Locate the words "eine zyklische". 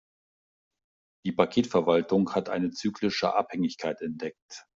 2.49-3.35